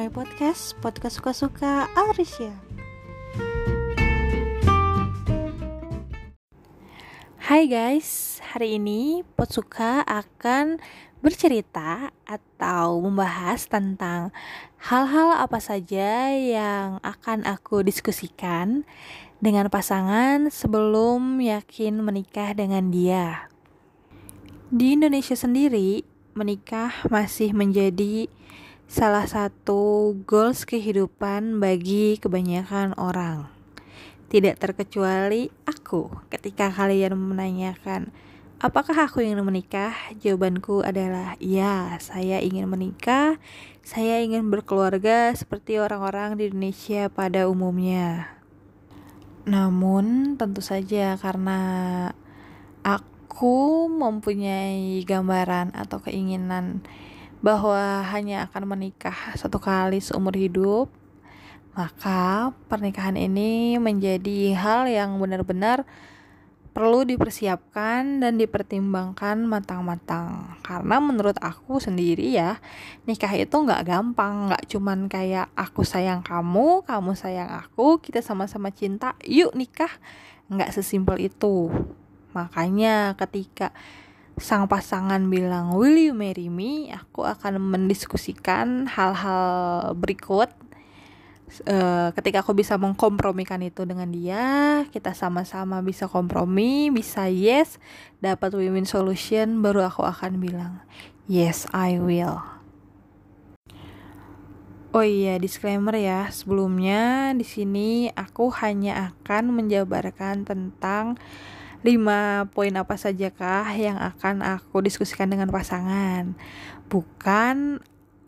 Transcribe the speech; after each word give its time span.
my 0.00 0.08
podcast, 0.08 0.80
podcast 0.80 1.20
suka-suka 1.20 1.84
Aurisya. 1.92 2.56
Hai 7.36 7.68
guys, 7.68 8.40
hari 8.40 8.80
ini 8.80 9.20
Potsuka 9.36 10.00
akan 10.08 10.80
bercerita 11.20 12.16
atau 12.24 12.96
membahas 13.04 13.68
tentang 13.68 14.32
hal-hal 14.88 15.36
apa 15.36 15.60
saja 15.60 16.32
yang 16.32 16.96
akan 17.04 17.44
aku 17.44 17.84
diskusikan 17.84 18.88
dengan 19.36 19.68
pasangan 19.68 20.48
sebelum 20.48 21.44
yakin 21.44 22.00
menikah 22.00 22.56
dengan 22.56 22.88
dia. 22.88 23.52
Di 24.72 24.96
Indonesia 24.96 25.36
sendiri, 25.36 26.08
menikah 26.32 27.04
masih 27.12 27.52
menjadi 27.52 28.32
salah 28.90 29.22
satu 29.22 30.18
goals 30.26 30.66
kehidupan 30.66 31.62
bagi 31.62 32.18
kebanyakan 32.18 32.98
orang. 32.98 33.46
Tidak 34.26 34.58
terkecuali 34.58 35.46
aku 35.62 36.10
ketika 36.26 36.74
kalian 36.74 37.14
menanyakan, 37.14 38.10
apakah 38.58 39.06
aku 39.06 39.22
ingin 39.22 39.46
menikah? 39.46 39.94
Jawabanku 40.18 40.82
adalah 40.82 41.38
ya, 41.38 42.02
saya 42.02 42.42
ingin 42.42 42.66
menikah. 42.66 43.38
Saya 43.86 44.26
ingin 44.26 44.50
berkeluarga 44.50 45.30
seperti 45.38 45.78
orang-orang 45.78 46.34
di 46.34 46.50
Indonesia 46.50 47.06
pada 47.14 47.46
umumnya. 47.46 48.42
Namun, 49.46 50.34
tentu 50.34 50.66
saja 50.66 51.14
karena 51.14 51.62
aku 52.82 53.86
mempunyai 53.86 54.98
gambaran 55.06 55.78
atau 55.78 56.02
keinginan 56.02 56.82
bahwa 57.40 58.04
hanya 58.12 58.48
akan 58.48 58.76
menikah 58.76 59.16
satu 59.36 59.56
kali 59.56 60.00
seumur 60.00 60.36
hidup, 60.36 60.92
maka 61.72 62.52
pernikahan 62.68 63.16
ini 63.16 63.80
menjadi 63.80 64.52
hal 64.56 64.84
yang 64.88 65.16
benar-benar 65.16 65.88
perlu 66.70 67.02
dipersiapkan 67.02 68.22
dan 68.22 68.38
dipertimbangkan 68.38 69.42
matang-matang. 69.42 70.54
Karena 70.62 71.02
menurut 71.02 71.34
aku 71.42 71.82
sendiri 71.82 72.30
ya 72.30 72.62
nikah 73.04 73.32
itu 73.34 73.52
nggak 73.52 73.84
gampang. 73.88 74.52
Nggak 74.52 74.70
cuman 74.70 75.10
kayak 75.10 75.50
aku 75.58 75.82
sayang 75.82 76.22
kamu 76.22 76.86
kamu 76.86 77.12
sayang 77.18 77.50
aku 77.50 77.98
kita 77.98 78.22
sama-sama 78.22 78.70
cinta 78.70 79.18
yuk 79.26 79.56
nikah. 79.58 79.90
Nggak 80.50 80.74
sesimpel 80.74 81.26
itu. 81.26 81.70
Makanya 82.30 83.18
ketika 83.18 83.74
sang 84.40 84.64
pasangan 84.64 85.20
bilang 85.28 85.76
will 85.76 85.94
you 85.94 86.16
marry 86.16 86.48
me 86.48 86.88
aku 86.88 87.28
akan 87.28 87.60
mendiskusikan 87.60 88.88
hal-hal 88.88 89.92
berikut 89.92 90.48
uh, 91.68 92.08
ketika 92.16 92.40
aku 92.40 92.56
bisa 92.56 92.80
mengkompromikan 92.80 93.60
itu 93.60 93.84
dengan 93.84 94.08
dia 94.08 94.44
kita 94.88 95.12
sama-sama 95.12 95.84
bisa 95.84 96.08
kompromi 96.08 96.88
bisa 96.88 97.28
yes 97.28 97.76
dapat 98.24 98.56
win-win 98.56 98.88
solution 98.88 99.60
baru 99.60 99.84
aku 99.84 100.08
akan 100.08 100.40
bilang 100.40 100.80
yes 101.28 101.68
I 101.76 102.00
will 102.00 102.40
Oh 104.90 105.06
iya, 105.06 105.38
disclaimer 105.38 105.94
ya. 105.94 106.26
Sebelumnya 106.34 107.30
di 107.38 107.46
sini 107.46 108.10
aku 108.10 108.50
hanya 108.58 109.14
akan 109.14 109.54
menjabarkan 109.54 110.42
tentang 110.42 111.14
5 111.80 112.52
poin 112.52 112.74
apa 112.76 112.94
sajakah 113.00 113.72
yang 113.72 113.96
akan 113.96 114.44
aku 114.44 114.84
diskusikan 114.84 115.32
dengan 115.32 115.48
pasangan. 115.48 116.36
Bukan 116.92 117.80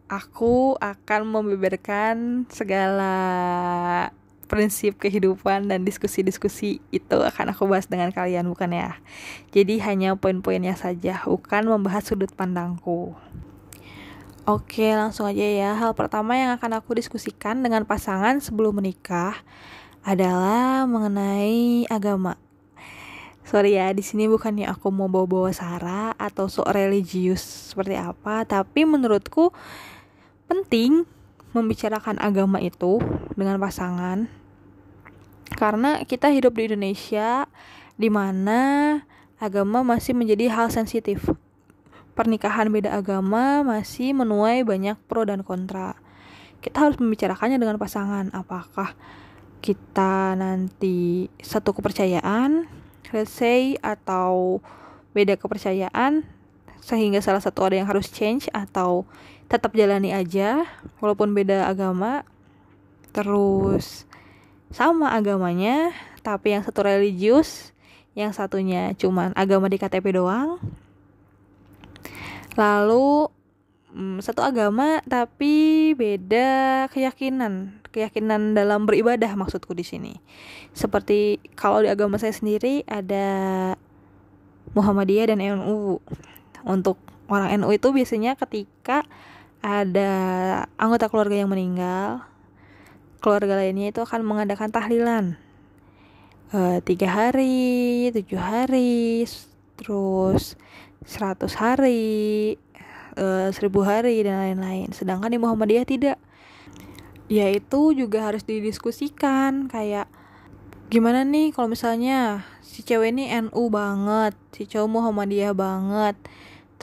aku 0.09 0.81
akan 0.81 1.21
membeberkan 1.29 2.49
segala 2.49 3.13
prinsip 4.49 5.01
kehidupan 5.01 5.69
dan 5.69 5.85
diskusi-diskusi 5.85 6.81
itu 6.93 7.17
akan 7.17 7.57
aku 7.57 7.69
bahas 7.69 7.89
dengan 7.89 8.09
kalian 8.09 8.49
bukan 8.49 8.73
ya? 8.73 9.01
Jadi 9.53 9.81
hanya 9.85 10.17
poin-poinnya 10.17 10.77
saja 10.77 11.21
bukan 11.25 11.69
membahas 11.69 12.09
sudut 12.09 12.33
pandangku. 12.33 13.13
Oke 14.49 14.97
langsung 14.97 15.29
aja 15.29 15.45
ya. 15.45 15.71
Hal 15.79 15.93
pertama 15.93 16.41
yang 16.41 16.57
akan 16.57 16.83
aku 16.83 16.97
diskusikan 16.99 17.61
dengan 17.61 17.85
pasangan 17.85 18.41
sebelum 18.41 18.81
menikah 18.81 19.39
adalah 20.03 20.83
mengenai 20.91 21.87
agama 21.87 22.42
sorry 23.47 23.79
ya 23.79 23.91
di 23.91 24.03
sini 24.05 24.31
bukannya 24.31 24.71
aku 24.71 24.91
mau 24.95 25.11
bawa-bawa 25.11 25.51
sara 25.51 26.15
atau 26.17 26.47
sok 26.47 26.71
religius 26.71 27.73
seperti 27.73 27.99
apa 27.99 28.47
tapi 28.47 28.87
menurutku 28.87 29.51
penting 30.47 31.07
membicarakan 31.53 32.17
agama 32.23 32.63
itu 32.63 33.03
dengan 33.37 33.61
pasangan 33.61 34.43
karena 35.53 36.01
kita 36.09 36.33
hidup 36.33 36.57
di 36.57 36.73
Indonesia 36.73 37.47
di 37.97 38.09
mana 38.09 38.99
agama 39.43 39.83
masih 39.83 40.17
menjadi 40.17 40.49
hal 40.55 40.71
sensitif. 40.71 41.27
Pernikahan 42.13 42.69
beda 42.69 42.93
agama 42.93 43.65
masih 43.65 44.13
menuai 44.13 44.63
banyak 44.63 44.97
pro 45.09 45.25
dan 45.25 45.43
kontra. 45.43 45.97
Kita 46.61 46.87
harus 46.87 46.97
membicarakannya 47.01 47.59
dengan 47.59 47.81
pasangan. 47.81 48.31
Apakah 48.31 48.95
kita 49.65 50.37
nanti 50.37 51.27
satu 51.41 51.73
kepercayaan, 51.73 52.69
say, 53.29 53.77
atau 53.85 54.61
beda 55.13 55.37
kepercayaan, 55.37 56.25
sehingga 56.83 57.23
salah 57.23 57.39
satu 57.39 57.63
ada 57.63 57.79
yang 57.79 57.87
harus 57.87 58.11
change 58.11 58.51
atau 58.51 59.07
tetap 59.47 59.77
jalani 59.77 60.11
aja 60.11 60.65
walaupun 60.99 61.31
beda 61.37 61.69
agama 61.69 62.25
terus 63.13 64.09
sama 64.73 65.13
agamanya 65.13 65.93
tapi 66.25 66.57
yang 66.57 66.65
satu 66.65 66.89
religius 66.89 67.77
yang 68.13 68.33
satunya 68.33 68.93
cuman 68.97 69.33
agama 69.33 69.69
di 69.73 69.81
KTP 69.81 70.17
doang. 70.17 70.61
Lalu 72.57 73.33
hmm, 73.93 74.19
satu 74.25 74.41
agama 74.43 75.05
tapi 75.07 75.93
beda 75.95 76.89
keyakinan 76.91 77.83
keyakinan 77.93 78.57
dalam 78.57 78.89
beribadah 78.89 79.37
maksudku 79.37 79.77
di 79.77 79.85
sini. 79.85 80.17
Seperti 80.73 81.39
kalau 81.53 81.85
di 81.85 81.93
agama 81.93 82.17
saya 82.17 82.33
sendiri 82.33 82.89
ada 82.89 83.29
Muhammadiyah 84.73 85.37
dan 85.37 85.45
NU 85.45 86.01
untuk 86.65 86.97
orang 87.29 87.53
NU 87.61 87.69
itu 87.77 87.93
biasanya 87.93 88.35
ketika 88.41 89.05
ada 89.61 90.11
anggota 90.81 91.07
keluarga 91.13 91.45
yang 91.45 91.53
meninggal 91.53 92.25
keluarga 93.23 93.55
lainnya 93.55 93.95
itu 93.95 94.03
akan 94.03 94.27
mengadakan 94.27 94.75
tahlilan. 94.75 95.39
E, 96.51 96.83
tiga 96.83 97.07
hari 97.07 98.11
tujuh 98.11 98.41
hari 98.41 99.23
terus 99.79 100.59
seratus 101.07 101.55
hari 101.55 102.59
e, 103.17 103.51
seribu 103.55 103.85
hari 103.85 104.21
dan 104.25 104.41
lain-lain 104.41 104.93
sedangkan 104.93 105.33
di 105.33 105.39
Muhammadiyah 105.41 105.87
tidak 105.87 106.19
yaitu 107.33 107.97
juga 107.97 108.29
harus 108.29 108.45
didiskusikan 108.45 109.71
kayak 109.73 110.11
gimana 110.93 111.25
nih 111.25 111.57
kalau 111.57 111.73
misalnya 111.73 112.45
si 112.61 112.85
cewek 112.85 113.17
ini 113.17 113.33
NU 113.49 113.73
banget 113.73 114.37
si 114.53 114.69
cowok 114.69 114.89
Muhammadiyah 114.89 115.57
banget 115.57 116.17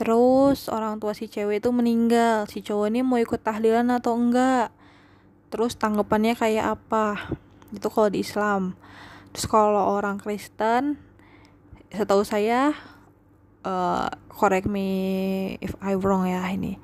Terus 0.00 0.72
orang 0.72 0.96
tua 0.96 1.12
si 1.12 1.28
cewek 1.28 1.60
itu 1.60 1.68
meninggal, 1.76 2.48
si 2.48 2.64
cowok 2.64 2.88
ini 2.88 3.04
mau 3.04 3.20
ikut 3.20 3.36
tahlilan 3.44 3.84
atau 3.92 4.16
enggak? 4.16 4.72
Terus 5.52 5.76
tanggapannya 5.76 6.40
kayak 6.40 6.80
apa? 6.80 7.36
Itu 7.68 7.92
kalau 7.92 8.08
di 8.08 8.24
Islam. 8.24 8.80
Terus 9.36 9.44
kalau 9.44 9.92
orang 9.92 10.16
Kristen, 10.16 10.96
setahu 11.92 12.24
saya, 12.24 12.72
uh, 13.64 14.08
correct 14.30 14.66
me 14.68 15.56
if 15.60 15.76
I 15.80 15.96
wrong 15.96 16.28
ya 16.28 16.44
ini. 16.52 16.80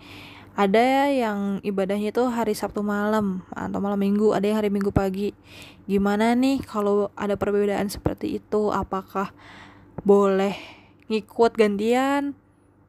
Ada 0.57 1.13
yang 1.13 1.61
ibadahnya 1.61 2.17
itu 2.17 2.25
hari 2.33 2.57
Sabtu 2.57 2.81
malam 2.81 3.45
atau 3.53 3.77
malam 3.77 4.01
Minggu, 4.01 4.33
ada 4.33 4.49
yang 4.49 4.57
hari 4.57 4.73
Minggu 4.73 4.89
pagi. 4.89 5.37
Gimana 5.85 6.33
nih 6.33 6.65
kalau 6.65 7.13
ada 7.13 7.37
perbedaan 7.37 7.93
seperti 7.93 8.41
itu? 8.41 8.73
Apakah 8.73 9.37
boleh 10.01 10.57
ngikut 11.13 11.55
gantian 11.61 12.33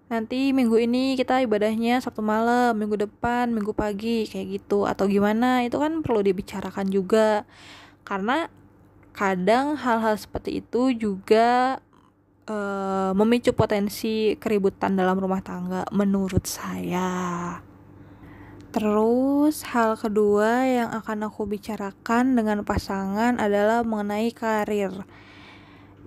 nanti 0.07 0.55
minggu 0.55 0.79
ini 0.79 1.19
kita 1.19 1.43
ibadahnya 1.43 1.99
Sabtu 1.99 2.23
malam, 2.23 2.71
minggu 2.79 2.95
depan, 2.95 3.51
minggu 3.51 3.75
pagi 3.75 4.23
kayak 4.23 4.63
gitu 4.63 4.87
atau 4.87 5.03
gimana 5.03 5.67
itu 5.67 5.75
kan 5.75 5.99
perlu 5.99 6.23
dibicarakan 6.23 6.87
juga 6.87 7.43
karena 8.07 8.47
kadang 9.11 9.75
hal-hal 9.75 10.15
seperti 10.15 10.63
itu 10.63 10.95
juga 10.95 11.81
uh, 12.47 13.11
memicu 13.13 13.51
potensi 13.53 14.35
keributan 14.39 14.95
dalam 14.95 15.19
rumah 15.19 15.43
tangga 15.43 15.83
menurut 15.93 16.47
saya. 16.47 17.59
Terus 18.71 19.63
hal 19.71 19.95
kedua 19.95 20.67
yang 20.67 20.89
akan 20.91 21.31
aku 21.31 21.47
bicarakan 21.47 22.35
dengan 22.35 22.61
pasangan 22.67 23.39
adalah 23.39 23.83
mengenai 23.83 24.29
karir. 24.35 24.91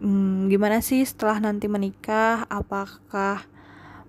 Hmm, 0.00 0.48
gimana 0.48 0.80
sih 0.80 1.04
setelah 1.04 1.40
nanti 1.40 1.68
menikah? 1.68 2.48
Apakah 2.48 3.44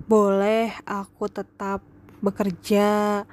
boleh 0.08 0.72
aku 0.88 1.32
tetap 1.32 1.84
bekerja 2.22 3.24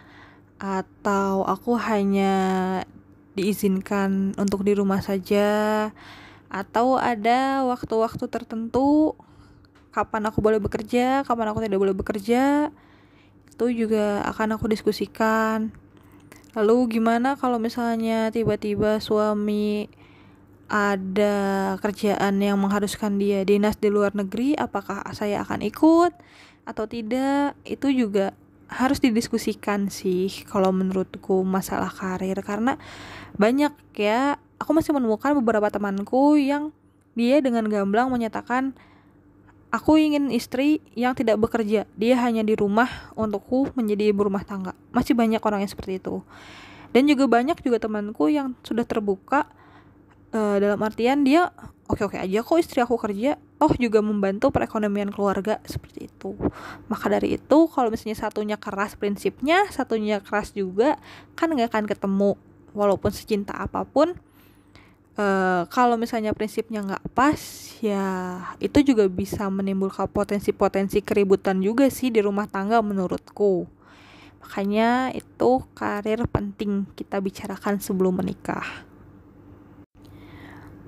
atau 0.58 1.46
aku 1.46 1.78
hanya 1.78 2.34
diizinkan 3.38 4.34
untuk 4.34 4.66
di 4.66 4.74
rumah 4.74 4.98
saja 4.98 5.46
atau 6.48 6.96
ada 6.96 7.64
waktu-waktu 7.68 8.24
tertentu 8.28 9.16
kapan 9.92 10.28
aku 10.28 10.40
boleh 10.40 10.60
bekerja, 10.60 11.24
kapan 11.24 11.52
aku 11.52 11.60
tidak 11.64 11.80
boleh 11.80 11.96
bekerja. 11.96 12.72
Itu 13.52 13.68
juga 13.72 14.24
akan 14.28 14.56
aku 14.56 14.68
diskusikan. 14.70 15.72
Lalu 16.56 16.98
gimana 16.98 17.36
kalau 17.36 17.60
misalnya 17.60 18.32
tiba-tiba 18.32 18.98
suami 18.98 19.92
ada 20.68 21.76
kerjaan 21.80 22.40
yang 22.44 22.60
mengharuskan 22.60 23.16
dia 23.16 23.44
dinas 23.44 23.80
di 23.80 23.88
luar 23.88 24.12
negeri, 24.12 24.56
apakah 24.56 25.00
saya 25.16 25.44
akan 25.44 25.64
ikut 25.64 26.12
atau 26.68 26.84
tidak? 26.84 27.56
Itu 27.64 27.88
juga 27.92 28.36
harus 28.68 29.00
didiskusikan 29.00 29.88
sih 29.88 30.28
kalau 30.44 30.68
menurutku 30.76 31.40
masalah 31.40 31.88
karir 31.88 32.36
karena 32.44 32.76
banyak 33.40 33.72
ya 33.96 34.36
aku 34.58 34.70
masih 34.74 34.92
menemukan 34.94 35.34
beberapa 35.38 35.70
temanku 35.70 36.36
yang 36.38 36.74
dia 37.18 37.42
dengan 37.42 37.66
gamblang 37.66 38.10
menyatakan 38.10 38.74
aku 39.74 39.98
ingin 39.98 40.30
istri 40.30 40.80
yang 40.94 41.12
tidak 41.18 41.40
bekerja. 41.40 41.84
Dia 41.98 42.14
hanya 42.22 42.44
di 42.44 42.54
rumah 42.54 43.10
untukku 43.14 43.72
menjadi 43.74 44.12
ibu 44.12 44.26
rumah 44.28 44.44
tangga. 44.44 44.72
Masih 44.94 45.18
banyak 45.18 45.40
orang 45.42 45.64
yang 45.64 45.70
seperti 45.70 46.00
itu. 46.00 46.22
Dan 46.92 47.04
juga 47.04 47.28
banyak 47.28 47.60
juga 47.60 47.78
temanku 47.82 48.32
yang 48.32 48.56
sudah 48.64 48.86
terbuka 48.86 49.44
uh, 50.32 50.56
dalam 50.56 50.80
artian 50.80 51.20
dia 51.20 51.52
oke-oke 51.88 52.16
aja 52.16 52.40
kok 52.40 52.58
istri 52.60 52.80
aku 52.80 52.96
kerja. 52.96 53.36
Oh 53.58 53.74
juga 53.74 53.98
membantu 53.98 54.54
perekonomian 54.54 55.10
keluarga 55.10 55.58
seperti 55.66 56.08
itu. 56.08 56.32
Maka 56.86 57.10
dari 57.10 57.36
itu 57.36 57.58
kalau 57.68 57.90
misalnya 57.90 58.16
satunya 58.16 58.56
keras 58.56 58.94
prinsipnya 58.94 59.66
satunya 59.68 60.22
keras 60.22 60.54
juga 60.54 60.96
kan 61.36 61.52
nggak 61.52 61.74
akan 61.74 61.84
ketemu. 61.90 62.32
Walaupun 62.72 63.10
secinta 63.10 63.56
apa 63.58 63.82
pun 63.82 64.14
uh, 65.18 65.66
kalau 65.68 65.98
misalnya 65.98 66.32
prinsipnya 66.32 66.80
nggak 66.80 67.04
pas 67.12 67.38
ya 67.82 68.38
itu 68.62 68.80
juga 68.86 69.10
bisa 69.10 69.50
menimbulkan 69.50 70.06
potensi-potensi 70.08 71.02
keributan 71.02 71.60
juga 71.60 71.90
sih 71.90 72.08
di 72.08 72.22
rumah 72.22 72.46
tangga 72.46 72.80
menurutku 72.80 73.66
makanya 74.40 75.12
itu 75.12 75.50
karir 75.76 76.24
penting 76.30 76.86
kita 76.94 77.18
bicarakan 77.18 77.82
sebelum 77.82 78.22
menikah 78.22 78.64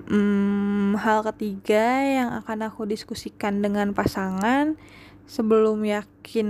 hmm, 0.09 0.97
hal 0.97 1.21
ketiga 1.31 2.01
yang 2.01 2.29
akan 2.41 2.71
aku 2.71 2.89
diskusikan 2.89 3.61
dengan 3.61 3.93
pasangan 3.93 4.79
sebelum 5.31 5.79
yakin 5.87 6.49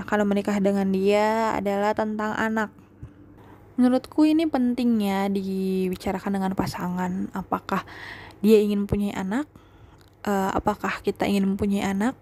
akan 0.00 0.24
menikah 0.24 0.56
dengan 0.56 0.88
dia 0.88 1.52
adalah 1.52 1.92
tentang 1.92 2.32
anak. 2.32 2.72
Menurutku 3.74 4.22
ini 4.22 4.46
penting 4.46 5.02
ya 5.02 5.26
dibicarakan 5.26 6.38
dengan 6.38 6.52
pasangan. 6.54 7.30
Apakah 7.34 7.82
dia 8.38 8.62
ingin 8.62 8.86
mempunyai 8.86 9.14
anak? 9.14 9.50
Uh, 10.24 10.54
apakah 10.54 11.02
kita 11.02 11.26
ingin 11.26 11.44
mempunyai 11.44 11.82
anak? 11.82 12.14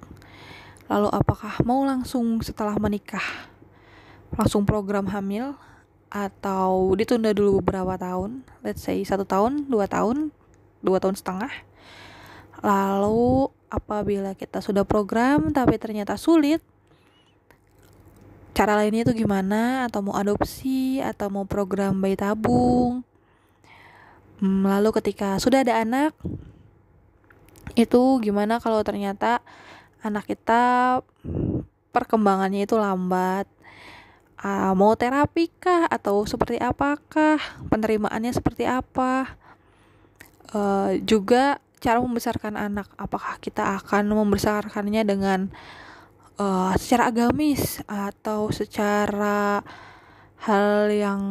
Lalu 0.89 1.13
apakah 1.13 1.61
mau 1.69 1.85
langsung 1.85 2.41
setelah 2.41 2.75
menikah? 2.81 3.25
Langsung 4.33 4.65
program 4.65 5.13
hamil? 5.13 5.53
Atau 6.13 6.93
ditunda 6.97 7.33
dulu 7.37 7.61
beberapa 7.61 7.97
tahun? 8.01 8.45
Let's 8.65 8.85
say 8.85 9.01
satu 9.05 9.25
tahun, 9.29 9.69
dua 9.69 9.85
tahun, 9.89 10.33
dua 10.81 11.01
tahun 11.01 11.17
setengah 11.21 11.53
lalu 12.63 13.51
apabila 13.67 14.39
kita 14.39 14.63
sudah 14.63 14.87
program 14.87 15.51
tapi 15.51 15.75
ternyata 15.83 16.15
sulit 16.15 16.63
cara 18.53 18.77
lainnya 18.79 19.05
itu 19.09 19.25
gimana? 19.25 19.89
Atau 19.89 20.05
mau 20.05 20.17
adopsi? 20.17 21.01
Atau 21.01 21.29
mau 21.33 21.45
program 21.49 21.99
bayi 22.01 22.17
tabung? 22.17 23.05
Hmm, 24.43 24.65
lalu 24.67 24.91
ketika 25.01 25.39
sudah 25.39 25.63
ada 25.63 25.81
anak 25.81 26.13
itu 27.73 28.01
gimana 28.21 28.61
kalau 28.61 28.85
ternyata 28.85 29.41
anak 30.05 30.29
kita 30.29 30.99
perkembangannya 31.93 32.69
itu 32.69 32.77
lambat? 32.77 33.49
Uh, 34.43 34.75
mau 34.75 34.93
terapi 34.99 35.47
kah? 35.63 35.87
Atau 35.87 36.27
seperti 36.27 36.59
apakah? 36.59 37.39
Penerimaannya 37.71 38.35
seperti 38.35 38.67
apa? 38.67 39.39
Uh, 40.51 40.99
juga 41.07 41.63
cara 41.79 42.03
membesarkan 42.03 42.59
anak. 42.59 42.91
Apakah 42.99 43.39
kita 43.39 43.79
akan 43.79 44.11
membesarkannya 44.11 45.07
dengan 45.07 45.55
uh, 46.39 46.73
secara 46.79 47.11
agamis 47.11 47.81
atau 47.85 48.49
secara 48.53 49.61
hal 50.43 50.91
yang 50.91 51.23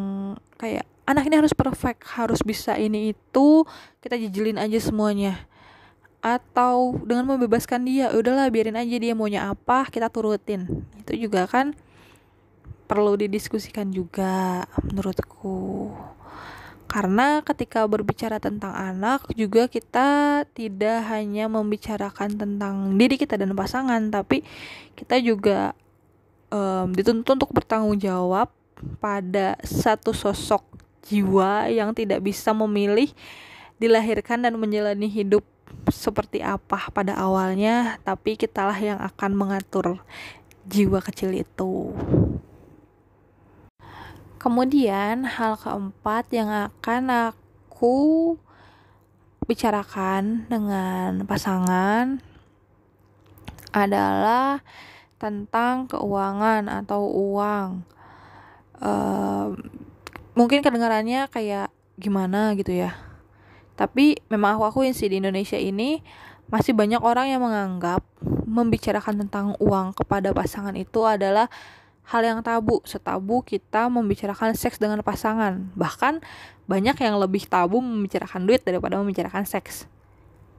kayak 0.56 0.86
anak 1.10 1.28
ini 1.28 1.36
harus 1.42 1.52
perfect 1.52 2.08
harus 2.16 2.40
bisa 2.46 2.80
ini 2.80 3.12
itu 3.12 3.64
kita 4.04 4.18
jijilin 4.18 4.62
aja 4.62 4.78
semuanya. 4.82 5.48
Atau 6.22 7.02
dengan 7.02 7.26
membebaskan 7.26 7.82
dia 7.82 8.14
udahlah 8.14 8.46
biarin 8.54 8.78
aja 8.78 8.96
dia 9.02 9.18
maunya 9.18 9.50
apa 9.50 9.90
kita 9.90 10.06
turutin. 10.14 10.86
Itu 11.02 11.18
juga 11.18 11.50
kan 11.50 11.74
perlu 12.86 13.18
didiskusikan 13.18 13.90
juga 13.90 14.68
menurutku 14.84 15.90
karena 16.92 17.40
ketika 17.40 17.88
berbicara 17.88 18.36
tentang 18.44 18.76
anak 18.76 19.24
juga 19.40 19.72
kita 19.72 20.44
tidak 20.52 21.08
hanya 21.08 21.48
membicarakan 21.48 22.36
tentang 22.36 23.00
diri 23.00 23.16
kita 23.16 23.40
dan 23.40 23.56
pasangan, 23.56 24.12
tapi 24.12 24.44
kita 25.00 25.16
juga 25.24 25.72
um, 26.52 26.92
dituntut 26.92 27.40
untuk 27.40 27.56
bertanggung 27.56 27.96
jawab 27.96 28.52
pada 29.00 29.56
satu 29.64 30.12
sosok 30.12 30.68
jiwa 31.08 31.72
yang 31.72 31.96
tidak 31.96 32.20
bisa 32.28 32.52
memilih 32.52 33.08
dilahirkan 33.80 34.44
dan 34.44 34.60
menjalani 34.60 35.08
hidup 35.08 35.48
seperti 35.88 36.44
apa 36.44 36.92
pada 36.92 37.16
awalnya, 37.16 38.04
tapi 38.04 38.36
kitalah 38.36 38.76
yang 38.76 39.00
akan 39.00 39.32
mengatur 39.32 40.04
jiwa 40.68 41.00
kecil 41.00 41.32
itu. 41.40 41.96
Kemudian 44.42 45.22
hal 45.30 45.54
keempat 45.54 46.34
yang 46.34 46.50
akan 46.50 47.30
aku 47.30 48.34
bicarakan 49.46 50.50
dengan 50.50 51.22
pasangan 51.30 52.18
adalah 53.70 54.66
tentang 55.22 55.86
keuangan 55.86 56.66
atau 56.74 57.06
uang. 57.06 57.86
Uh, 58.82 59.54
mungkin 60.34 60.66
kedengarannya 60.66 61.30
kayak 61.30 61.70
gimana 62.02 62.58
gitu 62.58 62.74
ya. 62.74 62.98
Tapi 63.78 64.18
memang 64.26 64.58
aku 64.58 64.66
akuin 64.66 64.98
sih 64.98 65.06
di 65.06 65.22
Indonesia 65.22 65.62
ini 65.62 66.02
masih 66.50 66.74
banyak 66.74 67.06
orang 67.06 67.30
yang 67.30 67.46
menganggap 67.46 68.02
membicarakan 68.50 69.22
tentang 69.22 69.54
uang 69.62 69.94
kepada 69.94 70.34
pasangan 70.34 70.74
itu 70.74 71.06
adalah 71.06 71.46
hal 72.08 72.22
yang 72.26 72.40
tabu, 72.42 72.82
setabu 72.84 73.46
kita 73.46 73.88
membicarakan 73.88 74.58
seks 74.58 74.82
dengan 74.82 75.00
pasangan. 75.06 75.70
Bahkan 75.78 76.20
banyak 76.66 76.98
yang 77.00 77.16
lebih 77.20 77.46
tabu 77.46 77.80
membicarakan 77.80 78.48
duit 78.48 78.64
daripada 78.66 78.98
membicarakan 78.98 79.46
seks. 79.46 79.86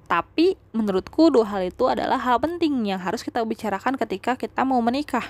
Tapi 0.07 0.61
menurutku 0.77 1.33
dua 1.33 1.49
hal 1.49 1.73
itu 1.73 1.89
adalah 1.89 2.21
hal 2.21 2.37
penting 2.37 2.85
yang 2.85 3.01
harus 3.01 3.25
kita 3.25 3.41
bicarakan 3.43 3.97
ketika 3.97 4.37
kita 4.37 4.61
mau 4.63 4.81
menikah. 4.85 5.25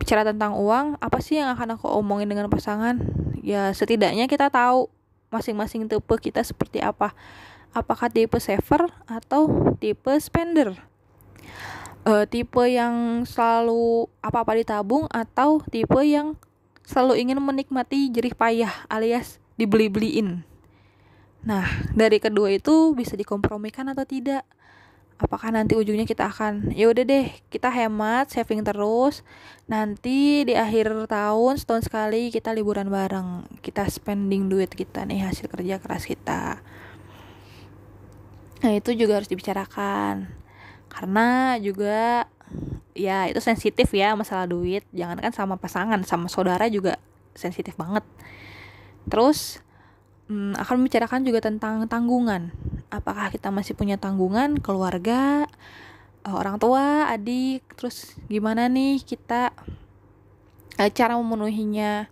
Bicara 0.00 0.24
tentang 0.24 0.56
uang, 0.56 0.96
apa 1.00 1.18
sih 1.20 1.40
yang 1.40 1.52
akan 1.52 1.76
aku 1.76 1.88
omongin 1.88 2.28
dengan 2.28 2.48
pasangan? 2.48 3.00
Ya 3.40 3.72
setidaknya 3.72 4.28
kita 4.28 4.48
tahu 4.48 4.88
masing-masing 5.28 5.88
tipe 5.88 6.14
kita 6.20 6.40
seperti 6.44 6.80
apa. 6.80 7.12
Apakah 7.76 8.08
tipe 8.08 8.40
saver 8.40 8.88
atau 9.04 9.72
tipe 9.76 10.12
spender? 10.16 10.72
Uh, 12.06 12.24
tipe 12.24 12.62
yang 12.70 13.26
selalu 13.26 14.06
apa-apa 14.22 14.62
ditabung 14.62 15.10
atau 15.10 15.60
tipe 15.68 15.98
yang 16.06 16.38
selalu 16.86 17.26
ingin 17.26 17.42
menikmati 17.42 18.08
jerih 18.14 18.32
payah 18.38 18.86
alias 18.86 19.42
dibeli-beliin. 19.58 20.46
Nah, 21.42 21.66
dari 21.94 22.22
kedua 22.22 22.54
itu 22.54 22.94
bisa 22.94 23.18
dikompromikan 23.18 23.90
atau 23.90 24.06
tidak? 24.06 24.46
Apakah 25.16 25.48
nanti 25.48 25.72
ujungnya 25.72 26.04
kita 26.04 26.28
akan 26.28 26.76
ya 26.76 26.92
udah 26.92 27.02
deh, 27.02 27.32
kita 27.48 27.72
hemat, 27.72 28.28
saving 28.28 28.60
terus. 28.62 29.24
Nanti 29.64 30.44
di 30.44 30.52
akhir 30.52 30.92
tahun 31.08 31.56
setahun 31.56 31.88
sekali 31.88 32.28
kita 32.28 32.52
liburan 32.52 32.92
bareng. 32.92 33.48
Kita 33.64 33.88
spending 33.88 34.52
duit 34.52 34.68
kita 34.76 35.08
nih 35.08 35.24
hasil 35.24 35.48
kerja 35.48 35.80
keras 35.80 36.04
kita. 36.04 36.60
Nah, 38.60 38.72
itu 38.76 38.92
juga 38.92 39.16
harus 39.16 39.30
dibicarakan 39.30 40.45
karena 40.96 41.60
juga 41.60 42.24
ya 42.96 43.28
itu 43.28 43.36
sensitif 43.44 43.92
ya 43.92 44.16
masalah 44.16 44.48
duit. 44.48 44.80
Jangan 44.96 45.20
kan 45.20 45.32
sama 45.36 45.60
pasangan 45.60 46.00
sama 46.08 46.32
saudara 46.32 46.64
juga 46.72 46.96
sensitif 47.36 47.76
banget. 47.76 48.00
Terus 49.12 49.60
hmm, 50.32 50.56
akan 50.56 50.74
membicarakan 50.80 51.20
juga 51.28 51.44
tentang 51.44 51.84
tanggungan. 51.84 52.48
Apakah 52.88 53.28
kita 53.28 53.52
masih 53.52 53.76
punya 53.76 54.00
tanggungan 54.00 54.56
keluarga 54.56 55.44
eh, 56.24 56.32
orang 56.32 56.56
tua 56.56 57.12
adik? 57.12 57.60
Terus 57.76 58.16
gimana 58.32 58.64
nih 58.72 59.04
kita 59.04 59.52
uh, 60.80 60.90
cara 60.96 61.20
memenuhinya? 61.20 62.08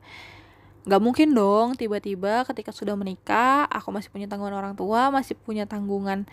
Gak 0.85 1.00
mungkin 1.00 1.33
dong 1.33 1.81
tiba-tiba 1.81 2.45
ketika 2.45 2.69
sudah 2.69 2.93
menikah 2.93 3.64
aku 3.73 3.88
masih 3.88 4.12
punya 4.12 4.29
tanggungan 4.29 4.53
orang 4.53 4.76
tua 4.76 5.09
masih 5.09 5.33
punya 5.33 5.64
tanggungan 5.64 6.29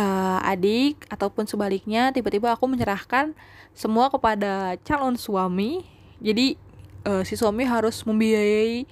uh, 0.00 0.40
adik 0.42 1.04
ataupun 1.12 1.44
sebaliknya 1.44 2.10
tiba-tiba 2.10 2.56
aku 2.56 2.64
menyerahkan 2.64 3.36
semua 3.76 4.08
kepada 4.08 4.80
calon 4.82 5.20
suami. 5.20 5.84
Jadi 6.20 6.56
uh, 7.04 7.22
si 7.24 7.36
suami 7.36 7.68
harus 7.68 8.04
membiayai 8.04 8.88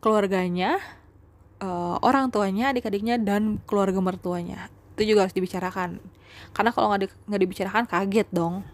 keluarganya 0.00 0.80
uh, 1.60 1.96
orang 2.04 2.28
tuanya 2.32 2.72
adik-adiknya 2.72 3.16
dan 3.16 3.60
keluarga 3.64 4.00
mertuanya. 4.00 4.68
Itu 4.96 5.08
juga 5.08 5.28
harus 5.28 5.36
dibicarakan. 5.36 6.00
Karena 6.52 6.70
kalau 6.72 6.92
nggak 6.92 7.02
di, 7.04 7.08
dibicarakan 7.44 7.84
kaget 7.88 8.28
dong. 8.32 8.64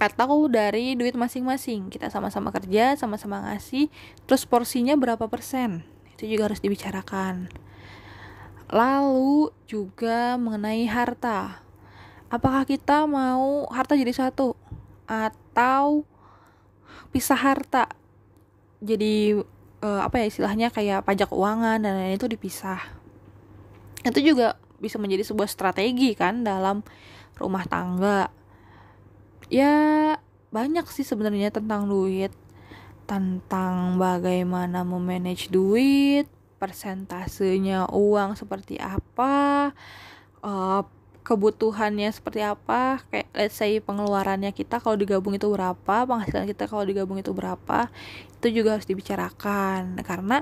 Atau 0.00 0.52
dari 0.52 0.96
duit 0.96 1.16
masing-masing. 1.16 1.88
Kita 1.88 2.12
sama-sama 2.12 2.52
kerja 2.52 2.96
sama-sama 2.96 3.40
ngasih 3.52 3.88
terus 4.28 4.44
porsinya 4.44 4.96
berapa 4.96 5.24
persen? 5.28 5.84
Itu 6.16 6.28
juga 6.28 6.52
harus 6.52 6.60
dibicarakan 6.60 7.64
lalu 8.74 9.54
juga 9.70 10.34
mengenai 10.34 10.82
harta. 10.90 11.62
Apakah 12.26 12.66
kita 12.66 13.06
mau 13.06 13.70
harta 13.70 13.94
jadi 13.94 14.10
satu? 14.10 14.58
Atau 15.06 16.02
pisah 17.14 17.38
harta? 17.38 17.86
Jadi 18.82 19.38
uh, 19.78 20.00
apa 20.02 20.18
ya 20.18 20.26
istilahnya 20.26 20.74
kayak 20.74 21.06
pajak 21.06 21.30
keuangan 21.30 21.78
dan 21.78 21.94
lain-lain 21.94 22.18
itu 22.18 22.26
dipisah. 22.26 22.82
Itu 24.02 24.18
juga 24.18 24.58
bisa 24.82 24.98
menjadi 24.98 25.22
sebuah 25.22 25.46
strategi 25.46 26.18
kan 26.18 26.42
dalam 26.42 26.82
rumah 27.38 27.62
tangga. 27.70 28.34
Ya 29.46 30.18
banyak 30.50 30.90
sih 30.90 31.06
sebenarnya 31.06 31.54
tentang 31.54 31.86
duit 31.86 32.34
tentang 33.04 34.00
bagaimana 34.00 34.80
memanage 34.80 35.52
duit 35.52 36.24
persentasenya 36.64 37.92
uang 37.92 38.40
seperti 38.40 38.80
apa 38.80 39.70
uh, 40.40 40.80
kebutuhannya 41.24 42.08
seperti 42.08 42.40
apa 42.40 43.04
kayak 43.12 43.28
let's 43.36 43.56
say 43.56 43.80
pengeluarannya 43.80 44.52
kita 44.56 44.80
kalau 44.80 44.96
digabung 44.96 45.36
itu 45.36 45.48
berapa 45.48 46.08
penghasilan 46.08 46.48
kita 46.48 46.64
kalau 46.64 46.84
digabung 46.88 47.20
itu 47.20 47.32
berapa 47.36 47.92
itu 48.40 48.48
juga 48.60 48.80
harus 48.80 48.88
dibicarakan 48.88 50.00
karena 50.04 50.40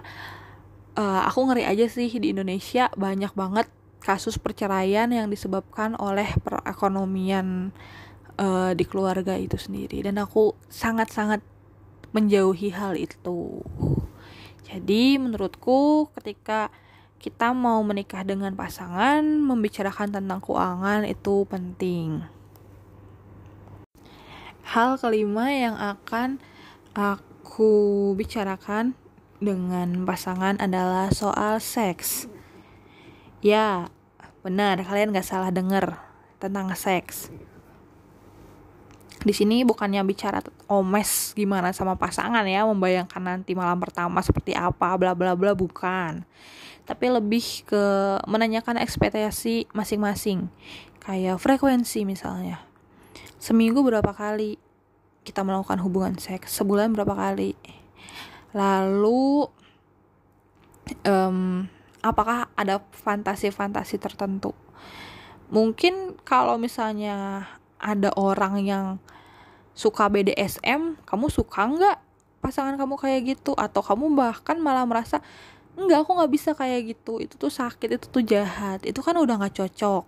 uh, 0.95 1.23
aku 1.27 1.51
ngeri 1.51 1.67
aja 1.67 1.87
sih 1.91 2.11
di 2.11 2.31
Indonesia 2.31 2.87
banyak 2.95 3.35
banget 3.35 3.67
kasus 4.03 4.39
perceraian 4.39 5.07
yang 5.11 5.31
disebabkan 5.31 5.95
oleh 5.99 6.27
perekonomian 6.43 7.71
uh, 8.39 8.75
di 8.75 8.85
keluarga 8.87 9.39
itu 9.39 9.55
sendiri 9.55 10.03
dan 10.03 10.19
aku 10.19 10.59
sangat-sangat 10.67 11.39
menjauhi 12.13 12.75
hal 12.75 12.99
itu. 12.99 13.65
Jadi 14.63 15.19
menurutku 15.19 16.11
ketika 16.19 16.71
kita 17.23 17.55
mau 17.55 17.79
menikah 17.87 18.27
dengan 18.27 18.55
pasangan, 18.59 19.23
membicarakan 19.23 20.11
tentang 20.11 20.43
keuangan 20.43 21.07
itu 21.07 21.47
penting. 21.47 22.27
Hal 24.67 24.99
kelima 24.99 25.51
yang 25.55 25.79
akan 25.79 26.43
aku 26.95 28.11
bicarakan 28.19 28.99
dengan 29.39 30.03
pasangan 30.03 30.59
adalah 30.59 31.11
soal 31.15 31.63
seks. 31.63 32.27
Ya, 33.43 33.91
benar, 34.43 34.83
kalian 34.83 35.15
gak 35.15 35.27
salah 35.27 35.51
denger 35.51 35.99
tentang 36.43 36.71
seks 36.75 37.31
di 39.23 39.31
sini 39.31 39.63
bukannya 39.63 40.03
bicara 40.03 40.43
omes 40.67 41.31
gimana 41.39 41.71
sama 41.71 41.95
pasangan 41.95 42.43
ya 42.43 42.67
membayangkan 42.67 43.23
nanti 43.23 43.55
malam 43.55 43.79
pertama 43.79 44.19
seperti 44.19 44.53
apa 44.55 44.99
bla 44.99 45.15
bla 45.15 45.39
bla 45.39 45.55
bukan. 45.55 46.27
Tapi 46.83 47.07
lebih 47.15 47.63
ke 47.63 47.85
menanyakan 48.27 48.83
ekspektasi 48.83 49.71
masing-masing. 49.71 50.51
Kayak 50.99 51.39
frekuensi 51.39 52.03
misalnya. 52.03 52.63
Seminggu 53.39 53.87
berapa 53.87 54.11
kali 54.11 54.59
kita 55.23 55.47
melakukan 55.47 55.79
hubungan 55.83 56.19
seks? 56.19 56.51
Sebulan 56.59 56.91
berapa 56.91 57.15
kali? 57.15 57.55
Lalu 58.55 59.47
um, 61.07 61.71
apakah 62.03 62.51
ada 62.59 62.83
fantasi-fantasi 62.83 64.03
tertentu? 64.03 64.51
Mungkin 65.55 66.19
kalau 66.27 66.59
misalnya 66.59 67.47
ada 67.83 68.15
orang 68.15 68.63
yang 68.63 68.87
suka 69.75 70.07
BDSM, 70.07 71.03
kamu 71.03 71.27
suka 71.29 71.67
nggak 71.67 71.99
pasangan 72.39 72.79
kamu 72.79 72.95
kayak 72.97 73.21
gitu? 73.37 73.53
Atau 73.59 73.83
kamu 73.83 74.15
bahkan 74.15 74.57
malah 74.63 74.87
merasa 74.87 75.19
enggak 75.75 76.05
aku 76.05 76.15
nggak 76.15 76.33
bisa 76.33 76.51
kayak 76.55 76.95
gitu, 76.95 77.19
itu 77.19 77.35
tuh 77.35 77.51
sakit, 77.51 77.99
itu 77.99 78.07
tuh 78.07 78.23
jahat, 78.23 78.85
itu 78.85 79.01
kan 79.01 79.17
udah 79.17 79.41
nggak 79.41 79.57
cocok. 79.59 80.05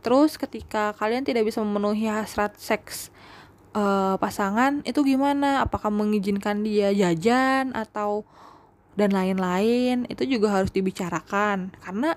Terus 0.00 0.40
ketika 0.40 0.96
kalian 0.96 1.26
tidak 1.26 1.44
bisa 1.44 1.60
memenuhi 1.60 2.08
hasrat 2.08 2.56
seks 2.56 3.12
uh, 3.76 4.16
pasangan, 4.16 4.80
itu 4.88 5.02
gimana? 5.04 5.66
Apakah 5.66 5.92
mengizinkan 5.92 6.64
dia 6.64 6.94
jajan 6.94 7.76
atau 7.76 8.24
dan 8.96 9.12
lain-lain? 9.12 10.08
Itu 10.08 10.24
juga 10.24 10.56
harus 10.56 10.72
dibicarakan 10.72 11.74
karena 11.82 12.16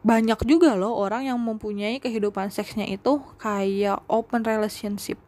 banyak 0.00 0.40
juga 0.48 0.72
loh 0.72 0.96
orang 0.96 1.28
yang 1.28 1.36
mempunyai 1.36 2.00
kehidupan 2.00 2.48
seksnya 2.48 2.88
itu 2.88 3.20
kayak 3.36 4.00
open 4.08 4.40
relationship. 4.46 5.20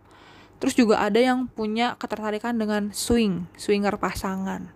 Terus 0.56 0.72
juga 0.72 1.04
ada 1.04 1.20
yang 1.20 1.52
punya 1.52 2.00
ketertarikan 2.00 2.56
dengan 2.56 2.88
swing, 2.96 3.44
swinger 3.60 4.00
pasangan. 4.00 4.72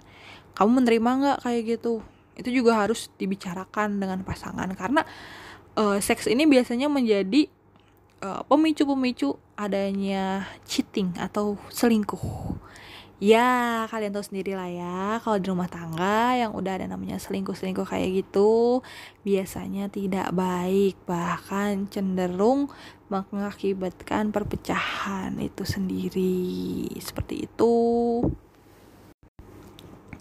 Kamu 0.52 0.84
menerima 0.84 1.10
nggak 1.24 1.38
kayak 1.40 1.62
gitu? 1.78 2.04
Itu 2.36 2.52
juga 2.52 2.76
harus 2.76 3.08
dibicarakan 3.16 3.96
dengan 3.96 4.20
pasangan 4.20 4.68
karena 4.76 5.08
uh, 5.80 5.96
seks 5.96 6.28
ini 6.28 6.44
biasanya 6.44 6.92
menjadi 6.92 7.48
pemicu 8.20 8.84
pemicu-pemicu 8.84 9.28
adanya 9.56 10.44
cheating 10.68 11.16
atau 11.16 11.56
selingkuh 11.72 12.20
ya 13.20 13.84
kalian 13.92 14.16
tahu 14.16 14.24
sendiri 14.24 14.56
lah 14.56 14.70
ya 14.72 15.20
kalau 15.20 15.36
di 15.36 15.46
rumah 15.52 15.68
tangga 15.68 16.40
yang 16.40 16.56
udah 16.56 16.80
ada 16.80 16.88
namanya 16.88 17.20
selingkuh-selingkuh 17.20 17.84
kayak 17.84 18.24
gitu 18.24 18.80
biasanya 19.28 19.92
tidak 19.92 20.32
baik 20.32 20.96
bahkan 21.04 21.84
cenderung 21.92 22.72
mengakibatkan 23.10 24.30
perpecahan 24.30 25.34
itu 25.42 25.66
sendiri. 25.66 26.86
Seperti 27.02 27.50
itu. 27.50 27.74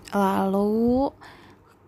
Lalu 0.10 1.14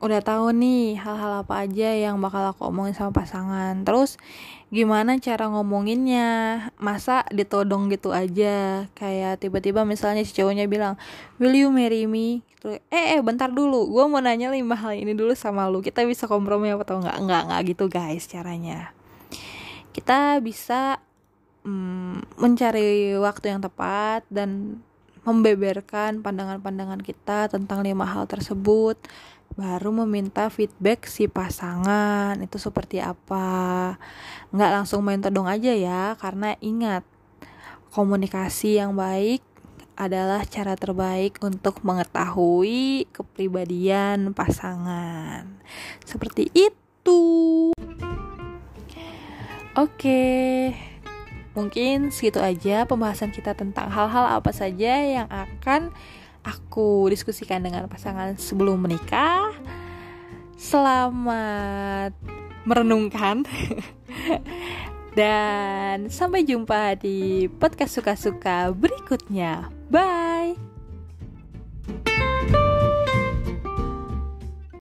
udah 0.02 0.20
tahu 0.26 0.50
nih 0.58 0.98
hal-hal 0.98 1.46
apa 1.46 1.64
aja 1.64 1.94
yang 1.94 2.18
bakal 2.18 2.42
aku 2.50 2.74
omongin 2.74 2.98
sama 2.98 3.14
pasangan. 3.14 3.86
Terus 3.86 4.18
gimana 4.74 5.22
cara 5.22 5.46
ngomonginnya? 5.48 6.30
Masa 6.82 7.22
ditodong 7.30 7.94
gitu 7.94 8.10
aja? 8.10 8.90
Kayak 8.98 9.46
tiba-tiba 9.46 9.86
misalnya 9.86 10.26
si 10.26 10.34
cowoknya 10.34 10.66
bilang 10.66 10.98
will 11.38 11.54
you 11.54 11.70
marry 11.70 12.10
me? 12.10 12.42
Gitu. 12.58 12.82
eh 12.90 13.18
eh 13.18 13.22
bentar 13.22 13.54
dulu. 13.54 13.94
Gue 13.94 14.10
mau 14.10 14.18
nanya 14.18 14.50
lima 14.50 14.74
hal 14.74 14.98
ini 14.98 15.14
dulu 15.14 15.38
sama 15.38 15.70
lu. 15.70 15.86
Kita 15.86 16.02
bisa 16.10 16.26
kompromi 16.26 16.74
apa 16.74 16.82
tau 16.82 16.98
nggak? 16.98 17.18
Nggak 17.22 17.42
nggak 17.48 17.62
gitu 17.70 17.86
guys 17.86 18.26
caranya. 18.26 18.98
Kita 19.94 20.42
bisa 20.42 20.98
mm, 21.62 22.42
mencari 22.42 23.14
waktu 23.22 23.54
yang 23.54 23.62
tepat 23.62 24.26
dan 24.34 24.82
membeberkan 25.22 26.26
pandangan-pandangan 26.26 27.02
kita 27.02 27.46
tentang 27.52 27.86
lima 27.86 28.10
hal 28.10 28.26
tersebut 28.26 28.98
baru 29.54 29.92
meminta 30.04 30.48
feedback 30.48 31.06
si 31.06 31.28
pasangan. 31.28 32.40
Itu 32.40 32.58
seperti 32.58 33.04
apa? 33.04 34.00
Nggak 34.56 34.72
langsung 34.72 35.04
main 35.04 35.20
todong 35.20 35.48
aja 35.48 35.76
ya 35.76 36.16
karena 36.18 36.56
ingat 36.64 37.04
komunikasi 37.92 38.80
yang 38.80 38.96
baik 38.96 39.44
adalah 40.00 40.48
cara 40.48 40.74
terbaik 40.80 41.38
untuk 41.44 41.84
mengetahui 41.84 43.12
kepribadian 43.12 44.32
pasangan. 44.32 45.46
Seperti 46.08 46.50
itu. 46.56 47.22
Oke 49.72 50.91
mungkin 51.52 52.10
segitu 52.10 52.40
aja 52.40 52.88
pembahasan 52.88 53.36
kita 53.36 53.52
tentang 53.54 53.92
hal-hal 53.92 54.40
apa 54.40 54.52
saja 54.56 54.94
yang 55.04 55.28
akan 55.28 55.92
aku 56.42 57.10
diskusikan 57.12 57.62
dengan 57.62 57.86
pasangan 57.88 58.38
sebelum 58.38 58.82
menikah. 58.82 59.54
Selamat 60.58 62.14
merenungkan. 62.66 63.44
Dan 65.18 66.08
sampai 66.08 66.48
jumpa 66.48 66.96
di 66.96 67.52
podcast 67.52 68.00
suka-suka 68.00 68.72
berikutnya. 68.72 69.68
Bye. 69.92 70.71